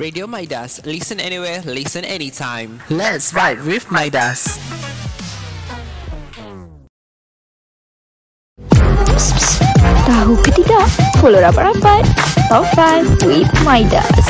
Radio 0.00 0.24
Midas. 0.24 0.80
Listen 0.88 1.20
anywhere, 1.20 1.60
listen 1.60 2.08
anytime. 2.08 2.80
Let's 2.88 3.36
vibe 3.36 3.68
with 3.68 3.84
Midas. 3.92 4.56
Tahu 10.08 10.40
ke 10.40 10.56
tidak? 10.56 10.88
Follow 11.20 11.44
rapat-rapat. 11.44 12.08
Top 12.48 12.64
5 12.72 13.28
with 13.28 13.52
Midas. 13.60 14.24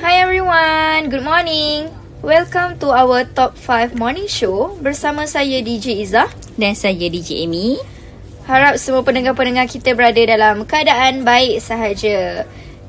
Hi 0.00 0.24
everyone, 0.24 1.12
good 1.12 1.20
morning. 1.20 1.92
Welcome 2.24 2.80
to 2.80 2.96
our 2.96 3.28
Top 3.28 3.60
5 3.60 3.92
Morning 3.92 4.24
Show 4.24 4.80
bersama 4.80 5.28
saya 5.28 5.60
DJ 5.60 6.00
Izzah. 6.00 6.32
Dan 6.56 6.72
saya 6.72 7.12
DJ 7.12 7.44
Amy. 7.44 7.76
Harap 8.48 8.80
semua 8.80 9.04
pendengar-pendengar 9.04 9.68
kita 9.68 9.92
berada 9.92 10.24
dalam 10.24 10.64
keadaan 10.64 11.28
baik 11.28 11.60
sahaja. 11.60 12.48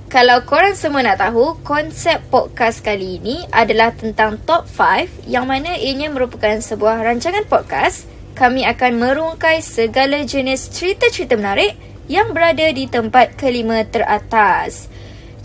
Kalau 0.09 0.41
korang 0.41 0.73
semua 0.73 1.05
nak 1.05 1.22
tahu, 1.22 1.62
konsep 1.62 2.18
podcast 2.34 2.81
kali 2.81 3.22
ini 3.22 3.45
adalah 3.54 3.94
tentang 3.94 4.41
Top 4.41 4.66
5 4.66 5.30
yang 5.30 5.45
mana 5.45 5.77
ianya 5.77 6.09
merupakan 6.09 6.58
sebuah 6.58 7.05
rancangan 7.05 7.45
podcast 7.45 8.09
kami 8.34 8.66
akan 8.66 8.98
merungkai 8.98 9.62
segala 9.62 10.26
jenis 10.26 10.73
cerita-cerita 10.73 11.38
menarik 11.38 11.77
yang 12.09 12.34
berada 12.34 12.73
di 12.73 12.90
tempat 12.90 13.38
kelima 13.38 13.85
teratas. 13.85 14.90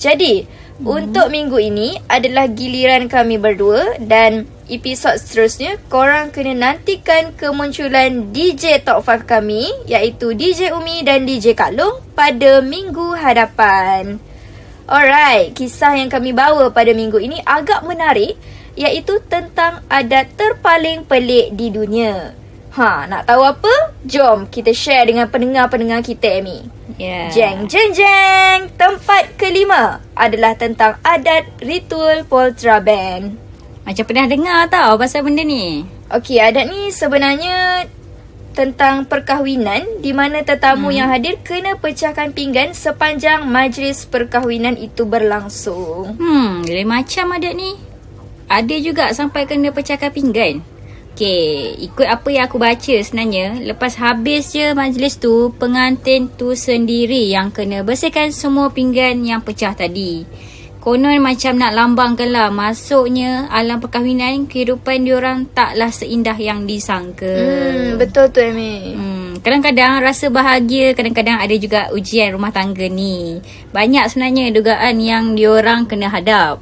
Jadi, 0.01 0.49
hmm. 0.49 0.89
untuk 0.89 1.29
minggu 1.29 1.61
ini 1.61 2.01
adalah 2.09 2.49
giliran 2.49 3.05
kami 3.05 3.37
berdua 3.37 4.01
dan 4.01 4.49
episod 4.73 5.21
seterusnya 5.21 5.77
korang 5.93 6.33
kena 6.33 6.57
nantikan 6.57 7.37
kemunculan 7.37 8.33
DJ 8.33 8.81
Top 8.81 9.05
5 9.05 9.29
kami 9.29 9.69
iaitu 9.85 10.33
DJ 10.33 10.73
Umi 10.73 11.05
dan 11.05 11.29
DJ 11.29 11.53
Kak 11.53 11.77
Long 11.77 12.01
pada 12.17 12.65
minggu 12.65 13.13
hadapan. 13.13 14.33
Alright, 14.85 15.57
kisah 15.57 15.97
yang 15.97 16.13
kami 16.13 16.37
bawa 16.37 16.69
pada 16.69 16.93
minggu 16.93 17.17
ini 17.17 17.41
agak 17.49 17.89
menarik 17.89 18.37
iaitu 18.77 19.17
tentang 19.33 19.81
adat 19.89 20.37
terpaling 20.37 21.09
pelik 21.09 21.57
di 21.57 21.73
dunia. 21.73 22.37
Ha, 22.75 23.07
nak 23.09 23.25
tahu 23.25 23.49
apa? 23.49 23.95
Jom 24.05 24.51
kita 24.51 24.75
share 24.75 25.09
dengan 25.09 25.31
pendengar-pendengar 25.31 26.05
kita, 26.05 26.43
Amy. 26.43 26.69
Yeah. 27.01 27.31
Jeng, 27.33 27.71
jeng, 27.71 27.97
jeng. 27.97 28.69
Tempat 28.75 29.41
kelima 29.41 30.05
adalah 30.13 30.59
tentang 30.59 31.01
adat 31.01 31.49
ritual 31.63 32.27
Poltra 32.29 32.83
Band. 32.83 33.41
Macam 33.89 34.05
pernah 34.05 34.27
dengar 34.29 34.69
tau 34.69 35.01
pasal 35.01 35.25
benda 35.25 35.47
ni. 35.47 35.87
Okey, 36.13 36.43
adat 36.43 36.69
ni 36.69 36.93
sebenarnya 36.93 37.89
tentang 38.55 39.05
perkahwinan 39.05 39.99
di 39.99 40.15
mana 40.15 40.47
tetamu 40.47 40.89
hmm. 40.89 40.97
yang 40.97 41.09
hadir 41.11 41.37
kena 41.43 41.75
pecahkan 41.75 42.31
pinggan 42.31 42.71
sepanjang 42.73 43.45
majlis 43.51 44.07
perkahwinan 44.07 44.79
itu 44.79 45.03
berlangsung. 45.03 46.15
Hmm, 46.17 46.63
lain 46.63 46.87
macam 46.87 47.35
adat 47.35 47.53
ni. 47.59 47.75
Ada 48.47 48.77
juga 48.79 49.11
sampai 49.11 49.51
kena 49.51 49.75
pecahkan 49.75 50.15
pinggan. 50.15 50.63
Okay, 51.15 51.79
ikut 51.79 52.11
apa 52.11 52.27
yang 52.27 52.51
aku 52.51 52.59
baca 52.59 52.95
sebenarnya, 52.99 53.63
lepas 53.63 53.95
habis 54.03 54.51
je 54.51 54.75
majlis 54.75 55.15
tu, 55.23 55.55
pengantin 55.63 56.27
tu 56.27 56.59
sendiri 56.59 57.31
yang 57.31 57.55
kena 57.55 57.87
bersihkan 57.87 58.35
semua 58.35 58.75
pinggan 58.75 59.23
yang 59.23 59.39
pecah 59.39 59.79
tadi. 59.79 60.27
Konon 60.85 61.17
macam 61.17 61.57
nak 61.57 61.73
lambangkan 61.73 62.29
lah 62.29 62.53
masuknya 62.53 63.49
alam 63.49 63.81
perkahwinan, 63.81 64.45
kehidupan 64.45 65.09
diorang 65.09 65.49
taklah 65.49 65.89
seindah 65.89 66.37
yang 66.37 66.69
disangka. 66.69 67.25
Hmm, 67.25 67.97
betul 67.97 68.29
tu 68.29 68.45
Amy. 68.45 68.93
Hmm, 68.93 69.41
kadang-kadang 69.41 70.05
rasa 70.05 70.29
bahagia, 70.29 70.93
kadang-kadang 70.93 71.41
ada 71.41 71.57
juga 71.57 71.89
ujian 71.89 72.37
rumah 72.37 72.53
tangga 72.53 72.85
ni. 72.85 73.41
Banyak 73.73 74.13
sebenarnya 74.13 74.53
dugaan 74.53 75.01
yang 75.01 75.33
diorang 75.33 75.89
kena 75.89 76.13
hadap 76.13 76.61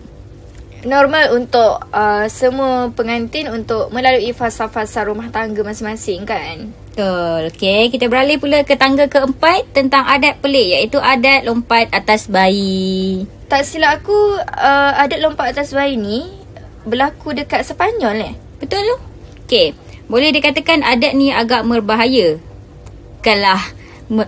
normal 0.83 1.39
untuk 1.39 1.79
uh, 1.95 2.27
semua 2.27 2.91
pengantin 2.91 3.47
untuk 3.51 3.91
melalui 3.95 4.35
fasa-fasa 4.35 5.07
rumah 5.07 5.31
tangga 5.31 5.63
masing-masing 5.63 6.27
kan. 6.27 6.75
Betul. 6.93 7.55
Okay, 7.55 7.89
kita 7.89 8.11
beralih 8.11 8.37
pula 8.37 8.67
ke 8.67 8.77
tangga 8.77 9.09
keempat 9.09 9.73
tentang 9.73 10.05
adat 10.05 10.43
pelik 10.45 10.77
iaitu 10.79 10.99
adat 11.01 11.47
lompat 11.47 11.89
atas 11.95 12.29
bayi. 12.29 13.25
Tak 13.53 13.69
silap 13.69 14.01
aku, 14.01 14.41
uh, 14.41 14.93
adat 14.97 15.21
lompat 15.21 15.53
atas 15.53 15.77
bayi 15.77 16.01
ni 16.01 16.25
berlaku 16.89 17.37
dekat 17.37 17.61
Sepanyol 17.69 18.33
eh? 18.33 18.35
Betul 18.57 18.81
tu? 18.81 18.97
Okay, 19.45 19.77
boleh 20.09 20.33
dikatakan 20.33 20.81
adat 20.81 21.13
ni 21.13 21.29
agak 21.29 21.61
berbahaya. 21.69 22.41
Kalah 23.21 23.61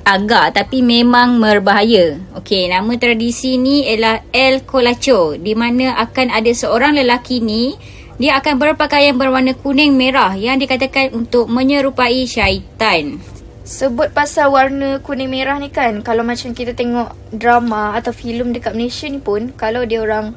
agak 0.04 0.60
tapi 0.60 0.84
memang 0.84 1.40
berbahaya. 1.40 2.20
Okey, 2.36 2.68
nama 2.68 2.92
tradisi 3.00 3.56
ni 3.56 3.88
ialah 3.88 4.28
El 4.28 4.60
Colacho 4.68 5.40
di 5.40 5.56
mana 5.56 5.96
akan 6.04 6.28
ada 6.28 6.52
seorang 6.52 6.92
lelaki 6.92 7.40
ni 7.40 7.72
dia 8.20 8.36
akan 8.36 8.60
berpakaian 8.60 9.16
berwarna 9.16 9.56
kuning 9.56 9.96
merah 9.96 10.36
yang 10.36 10.60
dikatakan 10.60 11.16
untuk 11.16 11.48
menyerupai 11.48 12.28
syaitan. 12.28 13.24
Sebut 13.64 14.12
pasal 14.12 14.52
warna 14.52 15.00
kuning 15.00 15.32
merah 15.32 15.56
ni 15.56 15.72
kan, 15.72 16.04
kalau 16.04 16.20
macam 16.20 16.52
kita 16.52 16.76
tengok 16.76 17.16
drama 17.32 17.96
atau 17.96 18.12
filem 18.12 18.52
dekat 18.52 18.76
Malaysia 18.76 19.08
ni 19.08 19.24
pun, 19.24 19.56
kalau 19.56 19.88
dia 19.88 20.04
orang 20.04 20.36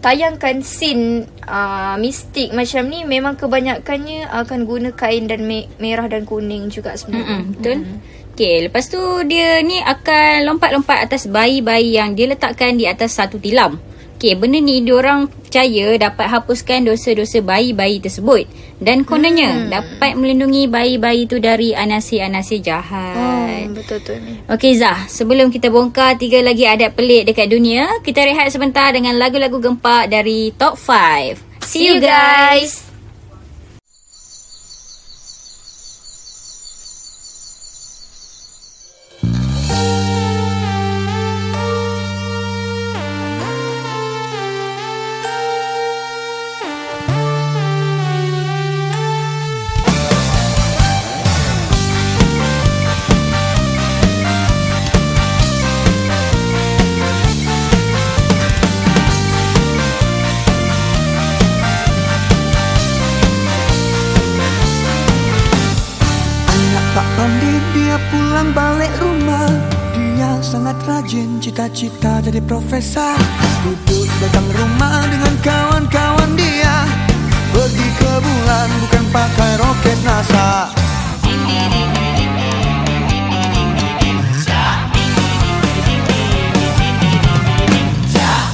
tayangkan 0.00 0.64
scene 0.64 1.28
uh, 1.46 2.00
mistik 2.00 2.50
macam 2.50 2.88
ni 2.88 3.04
memang 3.04 3.36
kebanyakannya 3.36 4.24
akan 4.24 4.64
guna 4.64 4.90
kain 4.96 5.28
dan 5.28 5.44
me- 5.44 5.68
merah 5.78 6.08
dan 6.08 6.24
kuning 6.24 6.72
juga 6.72 6.96
sebenarnya. 6.96 7.44
Mm-mm, 7.44 7.60
betul. 7.60 7.76
Mm-hmm. 7.76 7.98
Okay, 8.32 8.56
lepas 8.64 8.84
tu 8.88 8.98
dia 9.28 9.60
ni 9.60 9.76
akan 9.76 10.48
lompat-lompat 10.48 11.04
atas 11.04 11.28
bayi-bayi 11.28 12.00
yang 12.00 12.16
dia 12.16 12.32
letakkan 12.32 12.80
di 12.80 12.88
atas 12.88 13.20
satu 13.20 13.36
tilam. 13.36 13.76
Okay, 14.22 14.38
benda 14.38 14.62
ni 14.62 14.86
diorang 14.86 15.26
percaya 15.26 15.98
dapat 15.98 16.30
hapuskan 16.30 16.86
dosa-dosa 16.86 17.42
bayi-bayi 17.42 17.98
tersebut. 17.98 18.46
Dan 18.78 19.02
kononnya 19.02 19.50
hmm. 19.50 19.66
dapat 19.66 20.14
melindungi 20.14 20.70
bayi-bayi 20.70 21.26
tu 21.26 21.42
dari 21.42 21.74
anasi-anasi 21.74 22.62
jahat. 22.62 23.18
Oh, 23.18 23.74
betul 23.74 23.98
tu 23.98 24.14
ni. 24.22 24.38
Okay 24.46 24.78
Zah, 24.78 25.10
sebelum 25.10 25.50
kita 25.50 25.74
bongkar 25.74 26.22
tiga 26.22 26.38
lagi 26.38 26.62
adat 26.70 26.94
pelik 26.94 27.34
dekat 27.34 27.50
dunia, 27.50 27.98
kita 28.06 28.22
rehat 28.22 28.46
sebentar 28.54 28.94
dengan 28.94 29.18
lagu-lagu 29.18 29.58
gempak 29.58 30.06
dari 30.06 30.54
Top 30.54 30.78
5. 30.78 31.66
See 31.66 31.90
you 31.90 31.98
guys! 31.98 32.91
Profesor. 72.72 73.12
Duduk 73.60 74.08
dagang 74.16 74.48
rumah 74.56 75.04
dengan 75.04 75.36
kawan-kawan 75.44 76.32
dia. 76.40 76.88
Pergi 77.52 77.88
ke 78.00 78.12
bulan 78.16 78.68
bukan 78.80 79.04
pakai 79.12 79.52
roket 79.60 79.98
NASA. 80.08 80.72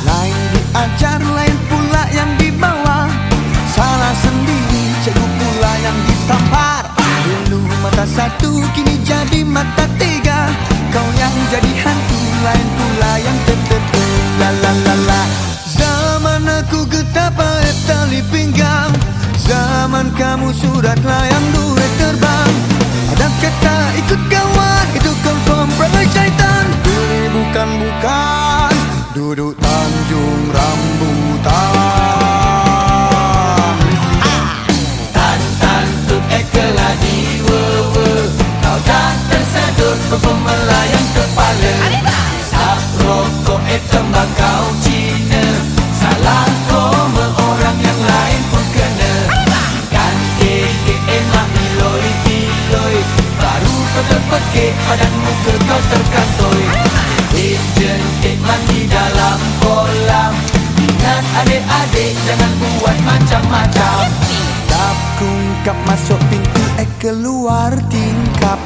Lain 0.02 0.38
diajar, 0.50 1.22
lain 1.22 1.56
pula 1.70 2.02
yang 2.10 2.30
dibawa. 2.42 3.06
Salah 3.70 4.14
sendiri, 4.18 4.98
cikgu 5.06 5.26
pula 5.38 5.72
yang 5.78 5.98
ditampar. 6.10 6.90
Dulu 7.22 7.70
mata 7.86 8.02
satu, 8.02 8.66
kini 8.74 8.98
jadi 9.06 9.46
mata 9.46 9.86
kamu 20.18 20.50
surat 20.50 20.98
layang 21.06 21.46
duit 21.54 21.92
terbang. 21.94 22.52
Ada 23.14 23.28
kata 23.38 23.76
ikut 24.02 24.20
kawan 24.26 24.86
Itu 24.98 25.14
confirm 25.22 25.70
perangai 25.78 26.06
syaitan. 26.10 26.66
Ini 26.82 27.30
bukan-bukan 27.30 28.74
Duduk 29.14 29.54
tanjung 29.62 30.50
rambutan. 30.50 31.78
Perform 40.08 40.40
melayang 40.40 40.97
kepala 40.97 40.97
Arriba! 40.97 40.97
rokok 40.97 40.97
hitam 40.97 40.97
bakar 40.97 40.97
kau 55.78 55.86
terkantoi 55.94 56.66
Ejen 57.38 58.02
kek 58.18 58.38
mandi 58.42 58.90
dalam 58.90 59.38
kolam. 59.62 60.34
Ingat 60.74 61.24
adik-adik 61.44 62.12
jangan 62.26 62.52
buat 62.58 62.98
macam-macam. 63.06 64.10
Tap 64.66 64.98
kungkap 65.22 65.78
masuk 65.86 66.18
pintu 66.26 66.64
eh 66.82 66.90
keluar 66.98 67.70
tingkap. 67.94 68.58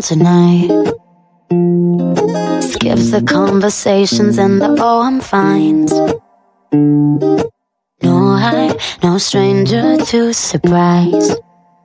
Tonight. 0.00 0.68
Skip 2.62 2.98
the 3.12 3.22
conversations 3.26 4.38
and 4.38 4.60
the 4.60 4.76
oh, 4.80 5.02
I'm 5.02 5.20
fine. 5.20 5.84
No, 8.02 8.16
I, 8.32 8.78
no 9.02 9.18
stranger 9.18 9.98
to 9.98 10.32
surprise. 10.32 11.36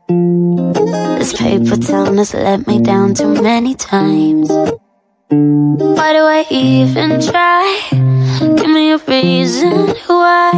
This 0.07 1.33
paper 1.33 1.75
town 1.75 2.17
has 2.17 2.33
let 2.33 2.65
me 2.67 2.79
down 2.79 3.13
too 3.13 3.41
many 3.41 3.75
times. 3.75 4.49
Why 5.29 6.13
do 6.13 6.23
I 6.23 6.45
even 6.49 7.19
try? 7.19 7.65
Give 8.39 8.69
me 8.69 8.91
a 8.91 8.97
reason 8.97 9.89
why. 10.07 10.51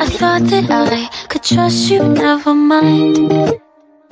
I 0.00 0.06
thought 0.06 0.42
that 0.50 0.70
I 0.70 1.08
could 1.28 1.42
trust 1.42 1.90
you, 1.90 2.02
never 2.02 2.54
mind. 2.54 3.63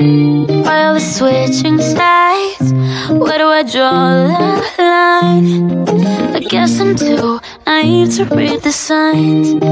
While 0.03 0.95
we're 0.95 0.99
switching 0.99 1.79
sides, 1.79 2.73
where 3.09 3.39
do 3.39 3.47
I 3.47 3.63
draw 3.63 4.27
the 4.27 4.83
line? 4.83 6.35
I 6.35 6.41
guess 6.41 6.81
I'm 6.81 6.97
too 6.97 7.39
naive 7.65 8.13
to 8.17 8.25
read 8.35 8.63
the 8.63 8.73
signs. 8.73 9.63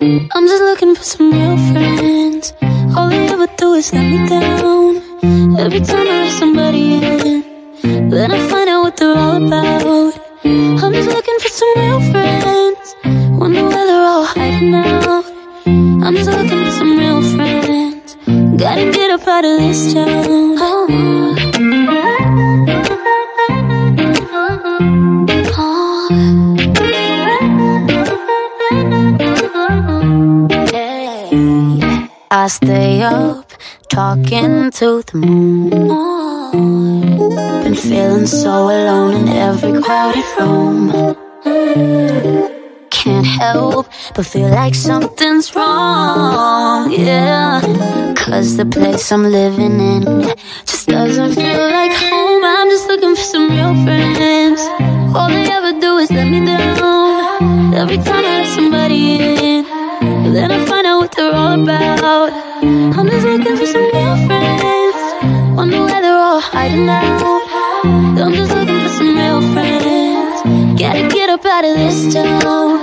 I'm 0.00 0.46
just 0.48 0.62
looking 0.62 0.94
for 0.94 1.02
some 1.02 1.30
real 1.30 1.58
friends. 1.72 2.54
All 2.96 3.10
they 3.10 3.28
ever 3.28 3.46
do 3.58 3.74
is 3.74 3.92
let 3.92 4.04
me 4.04 4.26
down. 4.26 4.96
Every 5.58 5.80
time 5.80 6.06
I 6.08 6.24
let 6.24 6.32
somebody 6.32 6.94
in, 6.94 8.08
then 8.08 8.32
I 8.32 8.38
find 8.48 8.68
out 8.70 8.82
what 8.84 8.96
they're 8.96 9.14
all 9.14 9.44
about. 9.46 10.14
I'm 10.42 10.92
just 10.94 11.10
looking 11.10 11.38
for 11.38 11.48
some 11.48 11.72
real 11.76 12.00
friends. 12.10 12.94
Wonder 13.38 13.64
where 13.64 13.86
they're 13.86 14.06
all 14.06 14.24
hiding 14.24 14.74
out. 14.74 15.26
I'm 15.66 16.16
just 16.16 16.30
looking 16.30 16.64
for 16.64 16.70
some 16.70 16.96
real 16.96 17.20
friends. 17.36 17.79
Gotta 18.60 18.92
get 18.92 19.10
up 19.10 19.26
out 19.26 19.42
of 19.42 19.58
this 19.58 19.94
town. 19.94 20.56
Oh, 20.58 20.86
I 32.30 32.48
stay 32.48 33.02
up 33.02 33.50
talking 33.88 34.70
to 34.72 35.02
the 35.04 35.16
moon. 35.16 35.70
Been 37.62 37.74
feeling 37.74 38.26
so 38.26 38.64
alone 38.64 39.14
in 39.22 39.28
every 39.28 39.80
crowded 39.80 40.24
room. 40.38 41.16
Can't 42.90 43.24
help 43.24 43.86
but 44.14 44.26
feel 44.26 44.50
like 44.50 44.74
something's 44.74 45.56
wrong. 45.56 46.92
Yeah, 46.92 47.60
cause 48.30 48.56
the 48.56 48.64
place 48.64 49.10
I'm 49.10 49.24
living 49.24 49.80
in 49.80 50.02
just 50.64 50.86
doesn't 50.86 51.34
feel 51.34 51.64
like 51.78 51.92
home. 51.92 52.44
I'm 52.44 52.68
just 52.70 52.86
looking 52.86 53.16
for 53.16 53.26
some 53.34 53.50
real 53.50 53.74
friends. 53.84 54.60
All 55.16 55.28
they 55.28 55.50
ever 55.50 55.72
do 55.80 55.98
is 55.98 56.10
let 56.12 56.28
me 56.32 56.38
down. 56.46 57.74
Every 57.74 57.98
time 57.98 58.24
I 58.30 58.32
let 58.38 58.46
somebody 58.58 59.00
in, 59.16 59.64
then 60.34 60.52
I 60.52 60.64
find 60.64 60.86
out 60.86 60.98
what 61.00 61.10
they're 61.16 61.34
all 61.34 61.60
about. 61.60 62.30
I'm 62.96 63.08
just 63.14 63.26
looking 63.26 63.56
for 63.56 63.66
some 63.66 63.86
real 63.96 64.16
friends. 64.28 64.96
Wonder 65.56 65.80
where 65.86 66.00
they're 66.00 66.22
all 66.28 66.40
hiding 66.40 66.88
out. 66.88 67.42
I'm 68.22 68.32
just 68.32 68.52
looking 68.54 68.80
for 68.84 68.92
some 68.98 69.10
real 69.18 69.40
friends. 69.54 70.80
Gotta 70.80 71.08
get 71.08 71.30
up 71.30 71.44
out 71.44 71.64
of 71.64 71.74
this 71.74 72.14
town. 72.14 72.78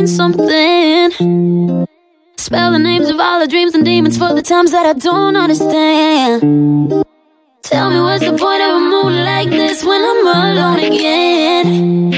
That 0.00 0.08
something. 0.08 1.86
Spell 2.36 2.72
the 2.72 2.78
names 2.78 3.08
of 3.08 3.18
all 3.18 3.40
the 3.40 3.46
dreams 3.46 3.74
and 3.74 3.82
demons 3.84 4.18
for 4.18 4.34
the 4.34 4.42
times 4.42 4.70
that 4.72 4.84
I 4.86 4.92
don't 4.92 5.36
understand. 5.36 6.40
Tell 7.62 7.90
me 7.90 8.00
what's 8.00 8.24
the 8.24 8.36
point 8.36 8.62
of 8.62 8.76
a 8.76 8.80
mood 8.80 9.12
like 9.24 9.48
this 9.50 9.84
when 9.84 10.02
I'm 10.02 10.26
alone 10.26 10.80
again? 10.80 12.12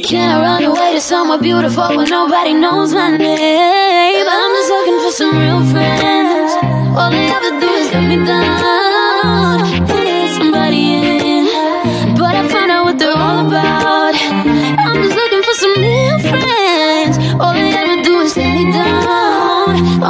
Can 0.00 0.30
I 0.30 0.40
run 0.40 0.64
away 0.64 0.94
to 0.94 1.00
somewhere 1.00 1.38
beautiful 1.38 1.88
where 1.96 2.06
nobody 2.06 2.54
knows 2.54 2.94
my 2.94 3.16
name? 3.16 4.26
I'm 4.28 4.52
just 4.56 4.70
looking 4.70 5.00
for 5.04 5.12
some 5.12 5.38
real 5.38 5.64
friends. 5.72 6.52
All 6.96 7.10
they 7.10 7.26
ever 7.28 7.60
do 7.60 7.68
is 7.68 7.92
let 7.92 8.08
me 8.08 8.16
down. 8.26 8.81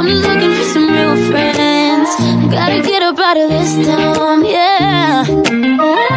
I'm 0.05 0.19
looking 0.19 0.51
for 0.51 0.65
some 0.73 0.87
real 0.89 1.15
friends. 1.31 2.09
Gotta 2.51 2.81
get 2.81 3.01
up 3.03 3.17
out 3.19 3.37
of 3.37 3.49
this 3.49 3.87
town, 3.87 4.43
yeah. 4.43 6.12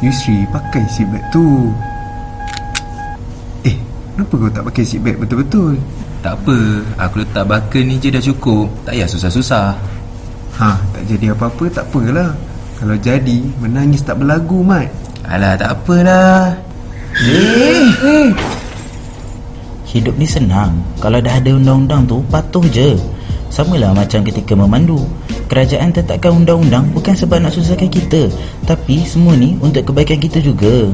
Yusri 0.00 0.48
pakai 0.48 0.84
seatbelt 0.88 1.20
tu. 1.28 1.68
Eh 3.68 3.76
Kenapa 4.16 4.32
kau 4.32 4.48
tak 4.48 4.64
pakai 4.72 4.84
seatbelt 4.84 5.20
betul-betul? 5.20 5.76
Tak 6.20 6.36
apa 6.36 6.56
Aku 7.08 7.24
letak 7.24 7.44
bakal 7.48 7.84
ni 7.84 8.00
je 8.00 8.08
dah 8.08 8.24
cukup. 8.24 8.72
Tak 8.88 8.96
payah 8.96 9.08
susah-susah. 9.08 9.76
Ha 10.56 10.70
tak 10.96 11.02
jadi 11.04 11.36
apa-apa 11.36 11.64
tak 11.68 11.84
apalah. 11.92 12.32
Kalau 12.80 12.96
jadi 12.96 13.38
Menangis 13.60 14.00
tak 14.00 14.24
berlagu 14.24 14.64
Mat. 14.64 14.88
Alah 15.28 15.60
tak 15.60 15.76
apalah. 15.76 16.56
Eh, 17.20 17.88
eh. 18.00 18.28
Hidup 19.84 20.16
ni 20.16 20.24
senang. 20.24 20.80
Kalau 20.96 21.20
dah 21.20 21.36
ada 21.36 21.50
undang-undang 21.52 22.08
tu 22.08 22.24
Patuh 22.32 22.64
je. 22.72 22.96
Samalah 23.52 23.92
macam 23.92 24.24
ketika 24.24 24.56
memandu 24.56 25.04
Kerajaan 25.50 25.90
tetapkan 25.90 26.30
undang-undang 26.30 26.86
Bukan 26.94 27.10
sebab 27.18 27.42
nak 27.42 27.50
susahkan 27.50 27.90
kita 27.90 28.30
Tapi 28.70 29.02
semua 29.02 29.34
ni 29.34 29.58
Untuk 29.58 29.90
kebaikan 29.90 30.22
kita 30.22 30.38
juga 30.38 30.86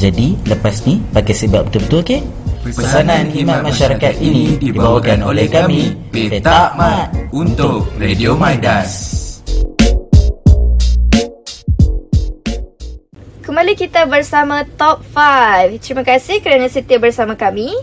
Jadi 0.00 0.40
Lepas 0.48 0.88
ni 0.88 1.04
Pakai 1.12 1.36
sebab 1.36 1.68
betul-betul 1.68 2.00
okey 2.00 2.20
Pesanan 2.64 3.28
khidmat 3.28 3.60
masyarakat 3.60 4.14
ini 4.24 4.56
Dibawakan 4.56 5.20
oleh 5.28 5.52
kami 5.52 5.92
Petak 6.08 6.80
Mat 6.80 7.12
Untuk 7.28 7.92
Radio 8.00 8.40
Maidas 8.40 9.20
Kembali 13.50 13.74
kita 13.74 14.06
bersama 14.06 14.62
Top 14.78 15.02
5. 15.10 15.82
Terima 15.82 16.06
kasih 16.06 16.38
kerana 16.38 16.70
setia 16.70 17.02
bersama 17.02 17.34
kami. 17.34 17.74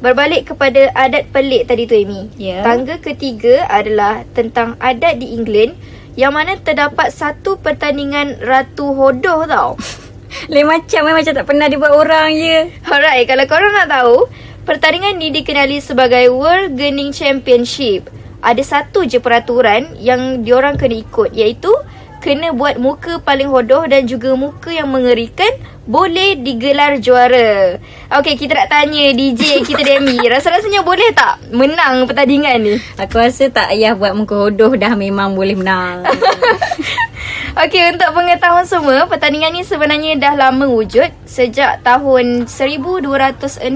Berbalik 0.00 0.48
kepada 0.48 0.88
adat 0.96 1.28
pelik 1.28 1.68
tadi 1.68 1.84
tu 1.84 1.92
Amy. 1.92 2.32
Ya. 2.40 2.64
Tangga 2.64 2.96
ketiga 2.96 3.68
adalah 3.68 4.24
tentang 4.32 4.80
adat 4.80 5.20
di 5.20 5.36
England 5.36 5.76
yang 6.16 6.32
mana 6.32 6.56
terdapat 6.56 7.12
satu 7.12 7.60
pertandingan 7.60 8.40
Ratu 8.40 8.96
Hodoh 8.96 9.44
tau. 9.44 9.76
Lain 10.52 10.64
macam 10.64 11.04
eh, 11.04 11.14
macam 11.20 11.32
tak 11.36 11.44
pernah 11.44 11.68
dibuat 11.68 11.92
orang 11.92 12.32
je. 12.32 12.72
Alright, 12.88 13.28
kalau 13.28 13.44
korang 13.44 13.76
nak 13.76 13.92
tahu, 13.92 14.16
pertandingan 14.64 15.20
ni 15.20 15.28
dikenali 15.36 15.84
sebagai 15.84 16.32
World 16.32 16.80
Gurning 16.80 17.12
Championship. 17.12 18.08
Ada 18.40 18.64
satu 18.64 19.04
je 19.04 19.20
peraturan 19.20 20.00
yang 20.00 20.40
diorang 20.40 20.80
kena 20.80 20.96
ikut 20.96 21.36
iaitu 21.36 21.76
kena 22.20 22.52
buat 22.52 22.76
muka 22.76 23.18
paling 23.24 23.48
hodoh 23.48 23.88
dan 23.88 24.04
juga 24.04 24.36
muka 24.36 24.68
yang 24.68 24.92
mengerikan 24.92 25.48
boleh 25.88 26.38
digelar 26.38 27.00
juara. 27.00 27.80
Okey, 28.14 28.36
kita 28.36 28.54
nak 28.54 28.68
tanya 28.70 29.10
DJ 29.10 29.64
kita 29.64 29.82
Demi, 29.82 30.20
rasa-rasanya 30.32 30.84
boleh 30.84 31.10
tak 31.16 31.40
menang 31.50 32.06
pertandingan 32.06 32.62
ni? 32.62 32.74
Aku 33.00 33.18
rasa 33.18 33.48
tak 33.50 33.72
payah 33.74 33.96
buat 33.96 34.14
muka 34.14 34.36
hodoh 34.36 34.76
dah 34.76 34.94
memang 34.94 35.34
boleh 35.34 35.56
menang. 35.56 36.04
Okey, 37.66 37.98
untuk 37.98 38.14
pengetahuan 38.14 38.62
semua, 38.62 39.10
pertandingan 39.10 39.50
ni 39.50 39.66
sebenarnya 39.66 40.14
dah 40.14 40.38
lama 40.38 40.70
wujud 40.70 41.10
sejak 41.26 41.82
tahun 41.82 42.46
1269 42.46 43.66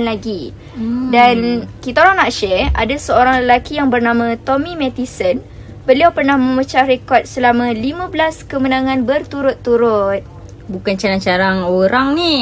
lagi. 0.00 0.56
Hmm. 0.72 1.12
Dan 1.12 1.68
kita 1.84 2.00
orang 2.00 2.24
nak 2.24 2.32
share, 2.32 2.72
ada 2.72 2.96
seorang 2.96 3.44
lelaki 3.44 3.76
yang 3.76 3.92
bernama 3.92 4.40
Tommy 4.40 4.72
Matheson. 4.72 5.44
Beliau 5.84 6.16
pernah 6.16 6.40
memecah 6.40 6.88
rekod 6.88 7.28
selama 7.28 7.68
15 7.68 8.48
kemenangan 8.48 9.04
berturut-turut. 9.04 10.24
Bukan 10.64 10.96
carang-carang 10.96 11.68
orang 11.68 12.16
ni. 12.16 12.36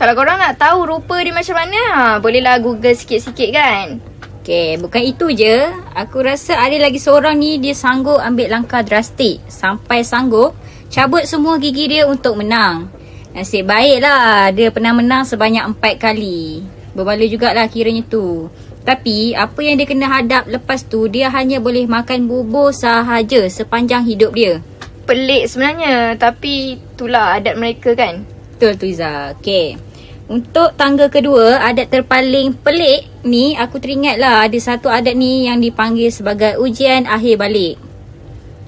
Kalau 0.00 0.16
korang 0.16 0.40
nak 0.40 0.56
tahu 0.56 0.88
rupa 0.88 1.20
dia 1.20 1.28
macam 1.28 1.60
mana, 1.60 1.80
ha, 1.92 2.04
bolehlah 2.24 2.56
google 2.56 2.96
sikit-sikit 2.96 3.52
kan. 3.52 4.00
Okay, 4.40 4.80
bukan 4.80 5.04
itu 5.04 5.28
je. 5.28 5.68
Aku 5.92 6.24
rasa 6.24 6.56
ada 6.56 6.72
lagi 6.80 6.96
seorang 6.96 7.36
ni 7.36 7.60
dia 7.60 7.76
sanggup 7.76 8.16
ambil 8.16 8.48
langkah 8.48 8.80
drastik. 8.80 9.44
Sampai 9.52 10.00
sanggup 10.00 10.56
cabut 10.88 11.28
semua 11.28 11.60
gigi 11.60 11.84
dia 11.84 12.08
untuk 12.08 12.40
menang. 12.40 12.88
Nasib 13.36 13.68
baiklah 13.68 14.56
dia 14.56 14.72
pernah 14.72 14.96
menang 14.96 15.28
sebanyak 15.28 15.68
empat 15.68 16.00
kali. 16.00 16.64
Berbaloi 16.96 17.28
jugalah 17.28 17.68
kiranya 17.68 18.08
tu. 18.08 18.48
Tapi 18.90 19.38
apa 19.38 19.62
yang 19.62 19.78
dia 19.78 19.86
kena 19.86 20.10
hadap 20.10 20.50
lepas 20.50 20.82
tu 20.82 21.06
dia 21.06 21.30
hanya 21.30 21.62
boleh 21.62 21.86
makan 21.86 22.26
bubur 22.26 22.74
sahaja 22.74 23.46
sepanjang 23.46 24.02
hidup 24.02 24.34
dia. 24.34 24.58
Pelik 25.06 25.46
sebenarnya, 25.46 26.18
tapi 26.18 26.74
itulah 26.74 27.38
adat 27.38 27.54
mereka 27.54 27.94
kan. 27.94 28.26
Betul 28.50 28.74
tu 28.82 28.90
Iza. 28.90 29.38
Okay. 29.38 29.78
Untuk 30.26 30.74
tangga 30.74 31.06
kedua, 31.06 31.62
adat 31.62 31.86
terpaling 31.86 32.58
pelik 32.58 33.06
ni 33.22 33.54
aku 33.54 33.78
teringat 33.78 34.18
lah 34.18 34.50
ada 34.50 34.58
satu 34.58 34.90
adat 34.90 35.14
ni 35.14 35.46
yang 35.46 35.62
dipanggil 35.62 36.10
sebagai 36.10 36.58
ujian 36.58 37.06
akhir 37.06 37.38
balik. 37.38 37.78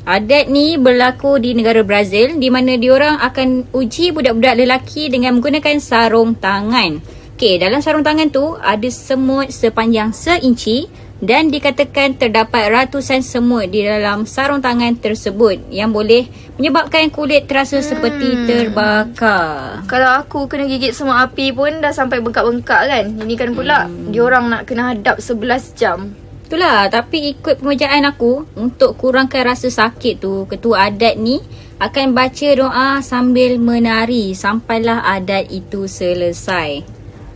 Adat 0.06 0.46
ni 0.46 0.78
berlaku 0.78 1.42
di 1.42 1.50
negara 1.58 1.82
Brazil 1.82 2.38
di 2.38 2.46
mana 2.46 2.78
diorang 2.78 3.18
akan 3.18 3.74
uji 3.74 4.14
budak-budak 4.14 4.54
lelaki 4.54 5.10
dengan 5.10 5.34
menggunakan 5.34 5.82
sarung 5.82 6.38
tangan. 6.38 7.02
Okey, 7.42 7.58
dalam 7.58 7.82
sarung 7.82 8.06
tangan 8.06 8.30
tu 8.30 8.54
ada 8.54 8.87
semut 8.87 9.50
sepanjang 9.50 10.14
seinci 10.14 10.87
dan 11.18 11.50
dikatakan 11.50 12.14
terdapat 12.14 12.70
ratusan 12.70 13.18
semut 13.18 13.66
di 13.66 13.82
dalam 13.82 14.30
sarung 14.30 14.62
tangan 14.62 14.94
tersebut 14.94 15.58
yang 15.66 15.90
boleh 15.90 16.30
menyebabkan 16.54 17.11
kulit 17.11 17.50
terasa 17.50 17.82
hmm. 17.82 17.88
seperti 17.90 18.28
terbakar. 18.46 19.82
Kalau 19.90 20.22
aku 20.22 20.46
kena 20.46 20.70
gigit 20.70 20.94
semua 20.94 21.26
api 21.26 21.50
pun 21.50 21.82
dah 21.82 21.90
sampai 21.90 22.22
bengkak-bengkak 22.22 22.78
kan. 22.87 23.04
Ini 23.11 23.34
kan 23.34 23.50
pula 23.58 23.90
hmm. 23.90 24.14
diorang 24.14 24.46
nak 24.46 24.70
kena 24.70 24.94
hadap 24.94 25.18
11 25.18 25.75
jam. 25.75 26.14
Itulah, 26.46 26.87
tapi 26.94 27.34
ikut 27.34 27.58
pemujaan 27.58 28.06
aku, 28.06 28.46
untuk 28.54 28.94
kurangkan 28.94 29.50
rasa 29.50 29.66
sakit 29.66 30.22
tu, 30.22 30.46
ketua 30.46 30.94
adat 30.94 31.18
ni 31.18 31.42
akan 31.82 32.14
baca 32.14 32.49
doa 32.54 33.02
sambil 33.02 33.58
menari 33.58 34.30
sampailah 34.30 35.02
adat 35.11 35.50
itu 35.50 35.90
selesai. 35.90 36.91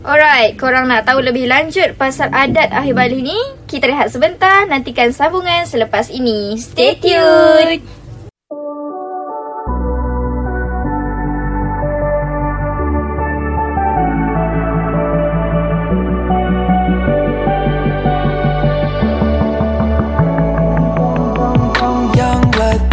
Alright, 0.06 0.54
korang 0.54 0.86
nak 0.86 1.02
tahu 1.02 1.18
lebih 1.18 1.50
lanjut 1.50 1.98
pasal 1.98 2.30
adat 2.30 2.70
akhir 2.70 2.94
balik 2.94 3.26
ni? 3.26 3.34
Kita 3.66 3.90
rehat 3.90 4.14
sebentar, 4.14 4.62
nantikan 4.62 5.10
sambungan 5.10 5.66
selepas 5.66 6.14
ini. 6.14 6.54
Stay 6.62 6.94
tuned! 6.94 7.82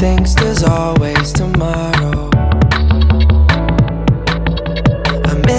Thinks 0.04 0.36
there's 0.36 0.64
always 0.68 1.32
tomorrow. 1.32 2.33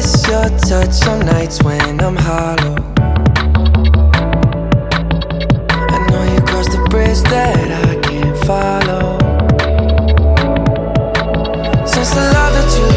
Miss 0.04 0.26
your 0.28 0.48
touch 0.58 1.06
on 1.06 1.20
nights 1.26 1.62
when 1.62 2.00
I'm 2.00 2.16
hollow. 2.16 2.76
I 5.94 6.06
know 6.10 6.22
you 6.32 6.40
crossed 6.42 6.72
the 6.72 6.86
bridge 6.90 7.22
that 7.34 7.68
I 7.88 7.94
can't 8.06 8.36
follow. 8.44 9.18
Since 11.86 12.10
the 12.10 12.24
love 12.36 12.52
that 12.56 12.70
you 12.78 12.93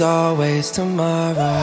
always 0.00 0.70
tomorrow. 0.70 1.53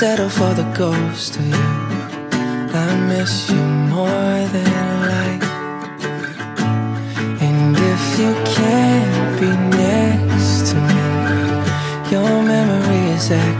settle 0.00 0.30
for 0.30 0.54
the 0.54 0.62
ghost 0.72 1.36
of 1.36 1.46
you. 1.46 1.54
I 2.72 2.88
miss 3.08 3.50
you 3.50 3.62
more 3.94 4.38
than 4.54 4.70
life. 5.14 5.48
And 7.46 7.76
if 7.92 8.04
you 8.18 8.32
can't 8.56 9.40
be 9.40 9.50
next 9.76 10.70
to 10.70 10.76
me, 10.88 11.02
your 12.10 12.32
memory 12.42 13.10
is 13.14 13.30
accurate. 13.30 13.59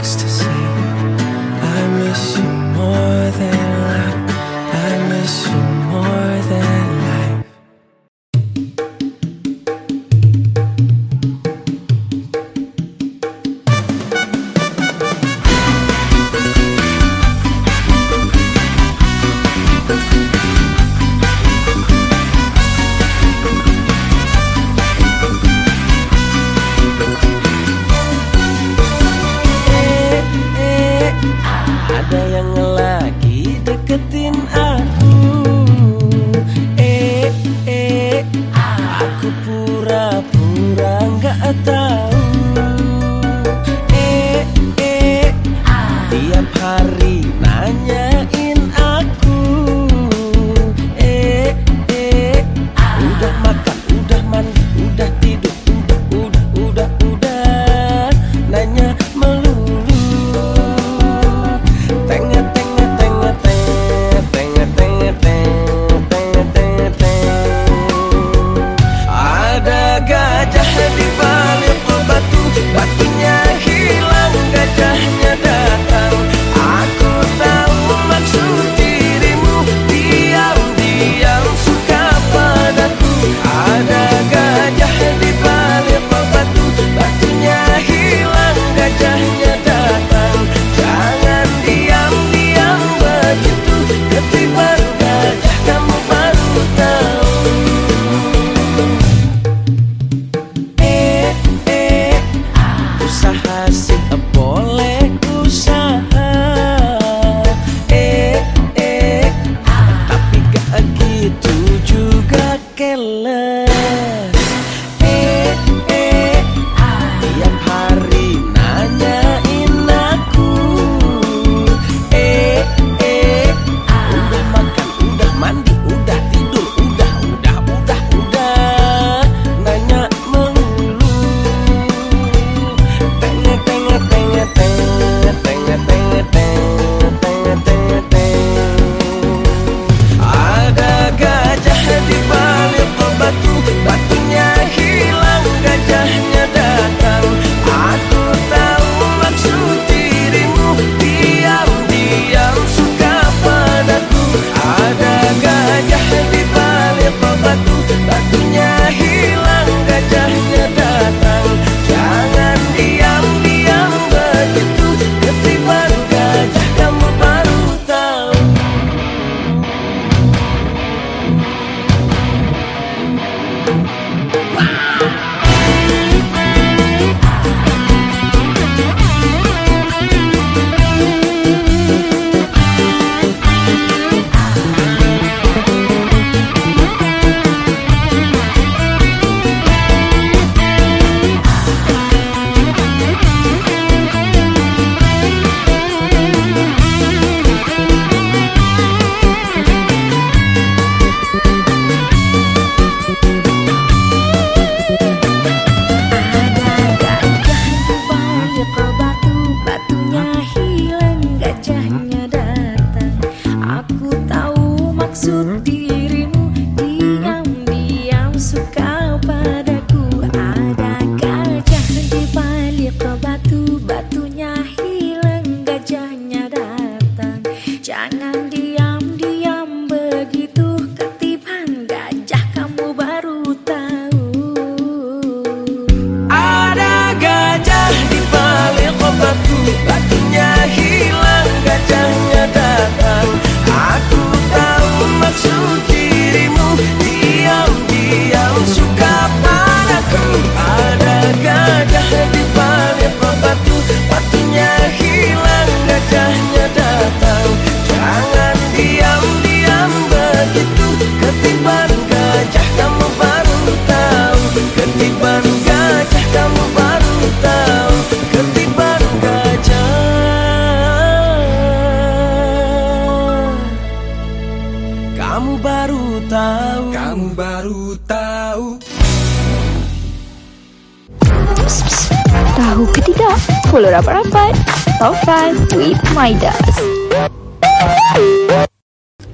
5 285.31 285.79
with 285.79 285.95
Midas. 286.11 286.59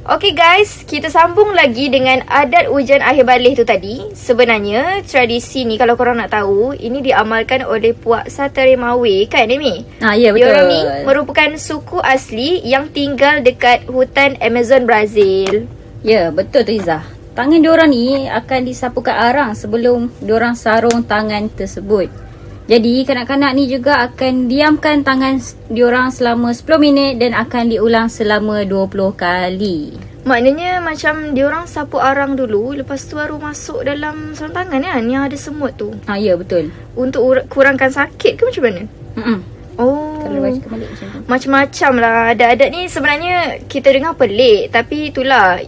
Okay 0.05 0.37
guys, 0.37 0.85
kita 0.85 1.09
sambung 1.09 1.57
lagi 1.57 1.89
dengan 1.89 2.21
adat 2.29 2.69
ujian 2.69 3.01
akhir 3.01 3.25
balik 3.25 3.57
tu 3.57 3.65
tadi. 3.65 4.13
Sebenarnya 4.13 5.01
tradisi 5.09 5.65
ni 5.65 5.81
kalau 5.81 5.97
korang 5.97 6.21
nak 6.21 6.37
tahu, 6.37 6.77
ini 6.77 7.01
diamalkan 7.01 7.65
oleh 7.65 7.97
puak 7.97 8.29
Satarimawe 8.29 9.17
kan 9.33 9.49
Amy? 9.49 9.89
Ah, 10.05 10.13
ya, 10.13 10.37
betul. 10.37 10.45
Diorang 10.45 10.69
ni 10.69 10.81
merupakan 11.09 11.51
suku 11.57 11.97
asli 12.05 12.61
yang 12.61 12.93
tinggal 12.93 13.41
dekat 13.41 13.89
hutan 13.89 14.37
Amazon 14.45 14.85
Brazil. 14.85 15.65
Ya, 16.05 16.29
betul 16.29 16.69
tu 16.69 16.77
Izzah. 16.77 17.09
Tangan 17.33 17.65
diorang 17.65 17.89
ni 17.89 18.29
akan 18.29 18.69
disapukan 18.69 19.17
arang 19.17 19.57
sebelum 19.57 20.13
diorang 20.21 20.61
sarung 20.61 21.09
tangan 21.09 21.49
tersebut. 21.49 22.26
Jadi 22.67 23.07
kanak-kanak 23.07 23.55
ni 23.55 23.71
juga 23.71 24.03
akan 24.11 24.51
diamkan 24.51 25.07
tangan 25.07 25.39
diorang 25.71 26.11
selama 26.11 26.51
10 26.51 26.83
minit 26.83 27.23
dan 27.23 27.31
akan 27.31 27.71
diulang 27.71 28.11
selama 28.11 28.67
20 28.67 29.15
kali. 29.15 29.95
Maknanya 30.27 30.83
macam 30.83 31.31
diorang 31.39 31.71
sapu 31.71 32.03
arang 32.03 32.35
dulu, 32.35 32.75
lepas 32.75 32.99
tu 33.07 33.15
baru 33.15 33.39
masuk 33.39 33.87
dalam 33.87 34.35
sarung 34.35 34.51
tangan 34.51 34.83
kan 34.83 35.07
yang 35.07 35.23
ada 35.23 35.39
semut 35.39 35.79
tu. 35.79 35.95
Ha, 36.11 36.19
ya 36.19 36.35
betul. 36.35 36.75
Untuk 36.99 37.23
ur- 37.23 37.47
kurangkan 37.47 37.87
sakit 37.87 38.35
ke 38.35 38.43
macam 38.43 38.63
mana? 38.67 38.83
Mm-mm. 39.15 39.39
Oh. 39.79 40.19
Kalau 40.27 40.41
kembali 40.59 40.87
macam 40.91 41.07
tu. 41.07 41.19
Macam-macam 41.29 41.93
lah 42.01 42.19
Adat-adat 42.33 42.69
ni 42.73 42.89
sebenarnya 42.89 43.61
Kita 43.69 43.93
dengar 43.93 44.17
pelik 44.17 44.73
Tapi 44.73 45.13
itulah 45.13 45.61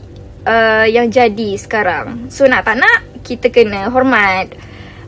uh, 0.48 0.86
Yang 0.88 1.06
jadi 1.12 1.50
sekarang 1.60 2.32
So 2.32 2.48
nak 2.48 2.64
tak 2.64 2.80
nak 2.80 3.04
Kita 3.20 3.52
kena 3.52 3.92
hormat 3.92 4.48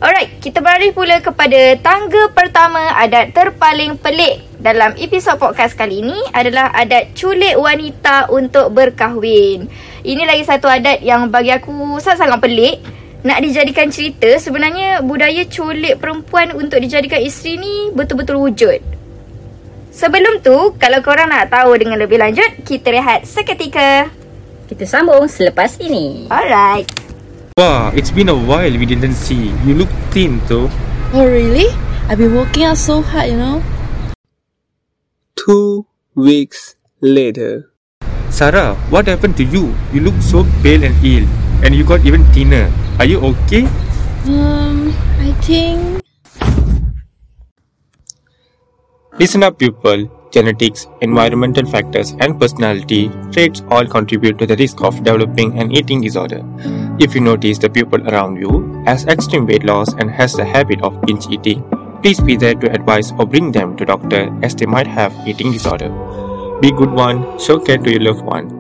Alright 0.01 0.41
Kita 0.41 0.65
beralih 0.65 0.97
pula 0.97 1.21
kepada 1.21 1.77
Tangga 1.77 2.33
pertama 2.33 2.97
Adat 2.97 3.37
terpaling 3.37 4.01
pelik 4.01 4.41
Dalam 4.57 4.97
episod 4.97 5.37
podcast 5.37 5.77
kali 5.77 6.01
ini 6.01 6.17
Adalah 6.33 6.73
adat 6.73 7.13
culik 7.13 7.61
wanita 7.61 8.33
Untuk 8.33 8.73
berkahwin 8.73 9.69
Ini 10.01 10.23
lagi 10.25 10.49
satu 10.49 10.73
adat 10.73 11.05
Yang 11.05 11.29
bagi 11.29 11.53
aku 11.53 12.01
Sangat-sangat 12.01 12.41
pelik 12.41 12.77
nak 13.21 13.45
dijadikan 13.45 13.93
cerita 13.93 14.33
sebenarnya 14.41 15.05
budaya 15.05 15.45
culik 15.45 16.01
perempuan 16.01 16.57
untuk 16.57 16.81
dijadikan 16.81 17.21
isteri 17.21 17.61
ni 17.61 17.93
betul-betul 17.93 18.41
wujud. 18.41 18.81
Sebelum 19.93 20.41
tu, 20.41 20.73
kalau 20.81 21.05
korang 21.05 21.29
nak 21.29 21.53
tahu 21.53 21.77
dengan 21.77 22.01
lebih 22.01 22.17
lanjut, 22.17 22.65
kita 22.65 22.89
rehat 22.89 23.29
seketika. 23.29 24.09
Kita 24.73 24.89
sambung 24.89 25.29
selepas 25.29 25.77
ini. 25.85 26.33
Alright. 26.33 27.00
Wow, 27.61 27.93
it's 27.93 28.09
been 28.09 28.31
a 28.33 28.35
while 28.35 28.73
we 28.73 28.87
didn't 28.89 29.21
see. 29.21 29.53
You 29.69 29.75
look 29.75 29.91
thin 30.17 30.41
though. 30.49 30.73
Oh, 31.13 31.29
really? 31.29 31.69
I've 32.09 32.17
been 32.17 32.35
working 32.35 32.65
out 32.65 32.79
so 32.81 33.03
hard, 33.03 33.29
you 33.29 33.37
know. 33.37 33.61
Two 35.37 35.85
weeks 36.15 36.77
later. 37.03 37.69
Sarah, 38.31 38.77
what 38.89 39.13
happened 39.13 39.37
to 39.37 39.45
you? 39.45 39.77
You 39.93 40.09
look 40.09 40.17
so 40.25 40.49
pale 40.65 40.89
and 40.89 40.97
ill, 41.05 41.29
and 41.61 41.77
you 41.77 41.85
got 41.85 42.01
even 42.09 42.25
thinner. 42.33 42.73
Are 42.97 43.05
you 43.05 43.21
okay? 43.21 43.69
Um, 44.25 44.97
I 45.21 45.37
think. 45.45 46.01
Listen 49.21 49.45
up, 49.45 49.59
people. 49.59 50.09
Genetics, 50.33 50.87
environmental 51.03 51.69
factors, 51.69 52.17
and 52.21 52.41
personality 52.41 53.11
traits 53.33 53.61
all 53.69 53.85
contribute 53.85 54.39
to 54.39 54.47
the 54.47 54.57
risk 54.57 54.81
of 54.81 55.05
developing 55.05 55.59
an 55.59 55.73
eating 55.73 56.01
disorder. 56.01 56.41
If 57.01 57.17
you 57.17 57.25
notice 57.25 57.57
the 57.57 57.73
pupil 57.73 58.05
around 58.13 58.37
you 58.37 58.77
has 58.85 59.09
extreme 59.09 59.49
weight 59.49 59.65
loss 59.65 59.97
and 59.97 60.13
has 60.13 60.37
the 60.37 60.45
habit 60.45 60.85
of 60.85 61.01
binge 61.09 61.25
eating, 61.33 61.65
please 62.05 62.21
be 62.21 62.37
there 62.37 62.53
to 62.53 62.69
advise 62.77 63.09
or 63.17 63.25
bring 63.25 63.57
them 63.57 63.73
to 63.81 63.89
doctor 63.89 64.29
as 64.45 64.53
they 64.53 64.69
might 64.69 64.85
have 64.85 65.09
eating 65.25 65.49
disorder. 65.49 65.89
Be 66.61 66.69
good 66.69 66.93
one, 66.93 67.25
show 67.41 67.57
care 67.57 67.81
to 67.81 67.89
your 67.89 68.05
loved 68.05 68.21
one. 68.29 68.53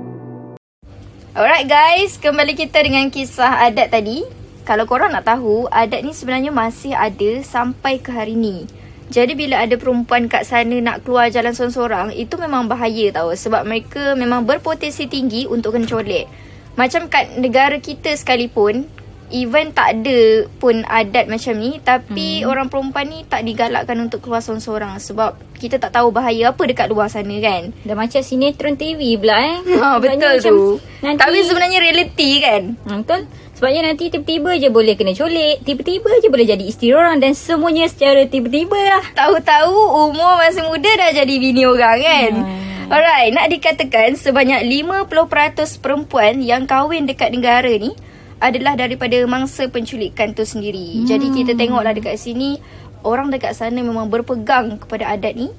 Alright 1.36 1.68
guys, 1.68 2.16
kembali 2.16 2.56
kita 2.56 2.80
dengan 2.80 3.12
kisah 3.12 3.60
adat 3.60 3.92
tadi. 3.92 4.24
Kalau 4.64 4.88
korang 4.88 5.12
nak 5.12 5.28
tahu, 5.28 5.68
adat 5.68 6.00
ni 6.00 6.16
sebenarnya 6.16 6.48
masih 6.48 6.96
ada 6.96 7.44
sampai 7.44 8.00
ke 8.00 8.08
hari 8.08 8.40
ni. 8.40 8.64
Jadi 9.12 9.36
bila 9.36 9.60
ada 9.60 9.76
perempuan 9.76 10.32
kat 10.32 10.48
sana 10.48 10.80
nak 10.80 11.04
keluar 11.04 11.28
jalan 11.28 11.52
seorang-seorang, 11.52 12.16
itu 12.16 12.40
memang 12.40 12.72
bahaya 12.72 13.12
tau. 13.12 13.36
Sebab 13.36 13.68
mereka 13.68 14.16
memang 14.16 14.48
berpotensi 14.48 15.04
tinggi 15.12 15.44
untuk 15.44 15.76
kena 15.76 15.84
colek. 15.84 16.48
Macam 16.78 17.10
kat 17.10 17.38
negara 17.38 17.76
kita 17.78 18.14
sekalipun, 18.14 18.86
even 19.30 19.70
tak 19.70 20.02
ada 20.02 20.46
pun 20.58 20.82
adat 20.86 21.30
macam 21.30 21.54
ni, 21.56 21.78
tapi 21.82 22.42
hmm. 22.42 22.50
orang 22.50 22.66
perempuan 22.66 23.06
ni 23.08 23.22
tak 23.26 23.46
digalakkan 23.46 23.98
untuk 24.02 24.22
keluar 24.22 24.42
seorang-seorang. 24.42 24.98
Sebab 24.98 25.38
kita 25.60 25.76
tak 25.76 25.94
tahu 25.94 26.10
bahaya 26.10 26.50
apa 26.50 26.62
dekat 26.66 26.90
luar 26.90 27.12
sana 27.12 27.36
kan. 27.38 27.70
Dah 27.86 27.94
macam 27.94 28.20
sinetron 28.20 28.74
TV 28.74 29.20
pula 29.20 29.38
eh. 29.38 29.58
Ha, 29.80 30.00
betul 30.02 30.34
tu. 30.42 30.58
Nanti, 31.04 31.20
Tapi 31.20 31.38
sebenarnya 31.46 31.78
reality 31.78 32.30
kan. 32.42 32.62
Ha, 32.88 32.90
betul. 33.00 33.20
Sebabnya 33.60 33.92
nanti 33.92 34.08
tiba-tiba 34.08 34.56
je 34.56 34.72
boleh 34.72 34.96
kena 34.96 35.12
colek. 35.12 35.60
Tiba-tiba 35.68 36.08
je 36.24 36.32
boleh 36.32 36.48
jadi 36.48 36.64
isteri 36.64 36.96
orang. 36.96 37.20
Dan 37.20 37.36
semuanya 37.36 37.84
secara 37.92 38.24
tiba-tiba 38.24 38.72
lah. 38.72 39.04
Tahu-tahu 39.12 39.76
umur 40.08 40.40
masih 40.40 40.64
muda 40.64 40.88
dah 40.96 41.12
jadi 41.12 41.34
bini 41.36 41.68
orang 41.68 42.00
kan. 42.00 42.32
Hmm. 42.40 42.69
Alright, 42.90 43.30
nak 43.30 43.46
dikatakan 43.54 44.18
sebanyak 44.18 44.66
50% 44.66 45.78
perempuan 45.78 46.42
yang 46.42 46.66
kahwin 46.66 47.06
dekat 47.06 47.30
negara 47.30 47.70
ni 47.70 47.94
adalah 48.42 48.74
daripada 48.74 49.14
mangsa 49.30 49.70
penculikan 49.70 50.34
tu 50.34 50.42
sendiri. 50.42 50.98
Hmm. 50.98 51.06
Jadi 51.06 51.30
kita 51.30 51.54
tengoklah 51.54 51.94
dekat 51.94 52.18
sini 52.18 52.58
orang 53.06 53.30
dekat 53.30 53.54
sana 53.54 53.78
memang 53.78 54.10
berpegang 54.10 54.74
kepada 54.82 55.06
adat 55.06 55.38
ni 55.38 55.54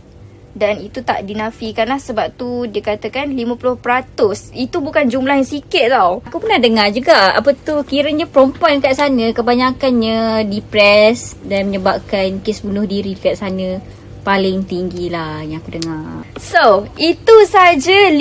dan 0.51 0.83
itu 0.83 0.99
tak 1.07 1.23
dinafikan 1.23 1.87
lah 1.87 2.03
sebab 2.03 2.35
tu 2.35 2.67
dia 2.67 2.83
katakan 2.83 3.31
50%. 3.31 4.51
Itu 4.51 4.83
bukan 4.83 5.07
jumlah 5.07 5.39
yang 5.39 5.47
sikit 5.47 5.87
tau. 5.87 6.19
Aku 6.27 6.35
pernah 6.43 6.59
dengar 6.59 6.91
juga 6.91 7.31
apa 7.31 7.55
tu 7.55 7.79
kiranya 7.87 8.27
perempuan 8.27 8.83
kat 8.83 8.99
sana 8.99 9.31
kebanyakannya 9.31 10.51
depres 10.51 11.39
dan 11.47 11.71
menyebabkan 11.71 12.43
kes 12.43 12.59
bunuh 12.59 12.83
diri 12.83 13.15
dekat 13.15 13.39
sana 13.39 13.79
paling 14.21 14.63
tinggi 14.63 15.09
lah 15.09 15.41
yang 15.41 15.59
aku 15.59 15.81
dengar. 15.81 16.25
So, 16.37 16.85
itu 16.95 17.35
saja 17.49 18.09
5 18.09 18.17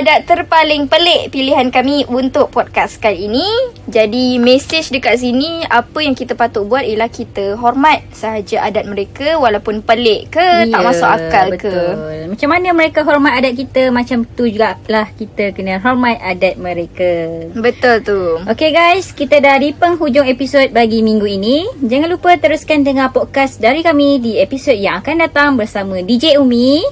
adat 0.00 0.26
terpaling 0.26 0.86
pelik 0.86 1.34
pilihan 1.34 1.68
kami 1.74 2.06
untuk 2.06 2.50
podcast 2.50 2.98
kali 2.98 3.26
ini. 3.26 3.46
Jadi, 3.90 4.38
message 4.38 4.94
dekat 4.94 5.18
sini, 5.18 5.66
apa 5.66 5.98
yang 6.02 6.14
kita 6.14 6.38
patut 6.38 6.66
buat 6.66 6.86
ialah 6.86 7.10
kita 7.10 7.58
hormat 7.58 8.06
sahaja 8.14 8.62
adat 8.70 8.86
mereka 8.86 9.36
walaupun 9.36 9.82
pelik 9.82 10.30
ke, 10.30 10.70
tak 10.70 10.82
masuk 10.82 11.10
akal 11.10 11.46
Ya, 11.50 11.54
betul. 11.56 11.72
ke. 11.72 12.28
Macam 12.30 12.48
mana 12.52 12.68
mereka 12.70 13.00
hormat 13.02 13.32
adat 13.42 13.54
kita, 13.58 13.82
macam 13.90 14.22
tu 14.22 14.46
jugalah 14.46 15.08
kita 15.18 15.50
kena 15.50 15.82
hormat 15.82 16.20
adat 16.22 16.54
mereka. 16.54 17.42
Betul 17.56 18.06
tu. 18.06 18.20
Okay 18.46 18.70
guys, 18.70 19.10
kita 19.10 19.42
dah 19.42 19.58
di 19.58 19.74
penghujung 19.74 20.28
episod 20.28 20.70
bagi 20.70 21.02
minggu 21.02 21.26
ini. 21.26 21.66
Jangan 21.82 22.08
lupa 22.12 22.36
teruskan 22.38 22.86
dengar 22.86 23.10
podcast 23.10 23.58
dari 23.58 23.82
kami 23.82 24.22
di 24.22 24.38
episod 24.38 24.76
yang 24.76 25.02
akan 25.02 25.16
datang 25.26 25.39
bersama 25.56 26.04
DJ 26.04 26.36
Umi 26.36 26.84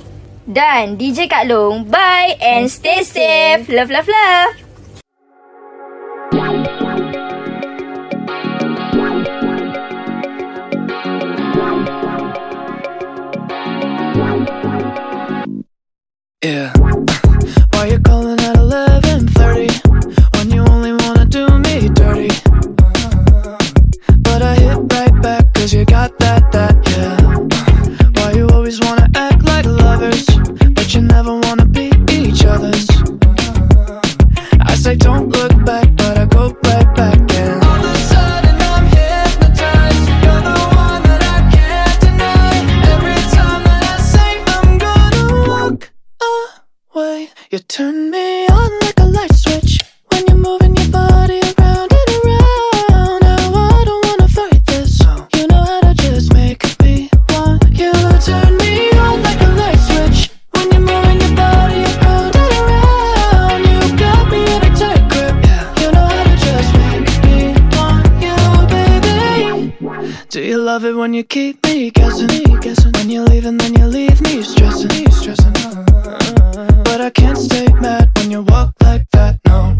dan 0.48 0.96
DJ 0.96 1.28
Kak 1.28 1.44
Long. 1.44 1.84
Bye 1.84 2.40
and 2.40 2.72
stay 2.72 3.04
safe. 3.04 3.68
Love, 3.68 3.92
love, 3.92 4.08
love. 4.08 4.68
love 70.78 70.84
it 70.84 70.96
when 70.96 71.12
you 71.12 71.24
keep 71.24 71.60
me 71.66 71.90
guessing, 71.90 72.28
guessing. 72.60 72.92
When 72.92 73.10
you 73.10 73.22
leave 73.24 73.46
and 73.46 73.60
then 73.60 73.74
you 73.74 73.86
leave 73.86 74.20
me 74.20 74.42
stressing, 74.42 75.10
stressing. 75.10 75.52
But 76.84 77.00
I 77.00 77.10
can't 77.12 77.36
stay 77.36 77.66
mad 77.80 78.08
when 78.16 78.30
you 78.30 78.42
walk 78.42 78.74
like 78.80 79.04
that, 79.10 79.40
no. 79.46 79.74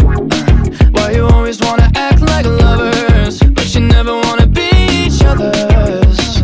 Why 0.95 1.13
you 1.13 1.25
always 1.29 1.61
wanna 1.61 1.89
act 1.95 2.21
like 2.21 2.47
lovers, 2.47 3.39
but 3.39 3.73
you 3.77 3.83
never 3.83 4.13
wanna 4.13 4.49
be 4.49 4.71
each 5.05 5.23
other's? 5.23 6.43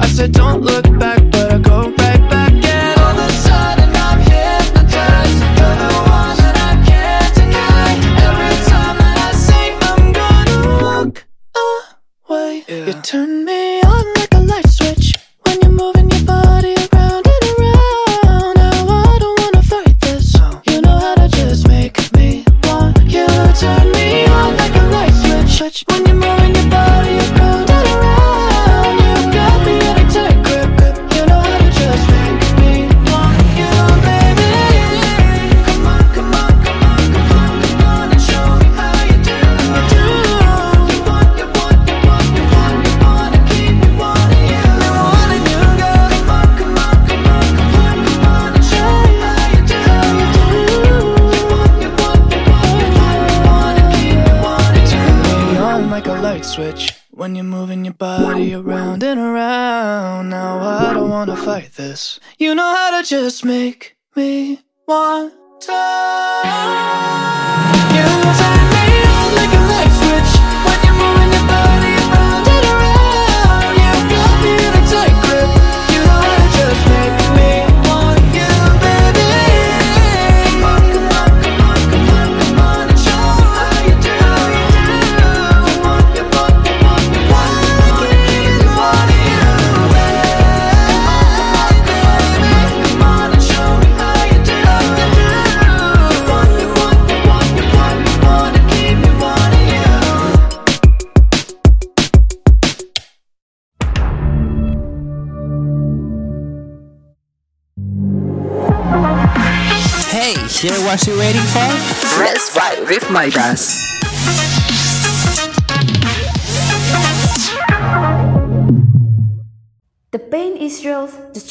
I 0.00 0.06
said 0.06 0.32
don't 0.32 0.62
look 0.62 0.91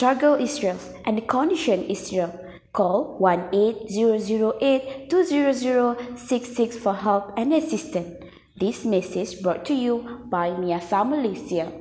struggle 0.01 0.33
Israel 0.33 0.79
and 1.05 1.15
the 1.15 1.21
condition 1.21 1.83
Israel. 1.83 2.33
Call 2.73 3.19
1 3.19 3.53
800 3.53 3.85
for 6.75 6.95
help 6.95 7.37
and 7.37 7.53
assistance. 7.53 8.09
This 8.57 8.83
message 8.83 9.43
brought 9.43 9.63
to 9.65 9.75
you 9.75 10.25
by 10.25 10.57
Mia 10.57 10.81
Malaysia. 11.05 11.80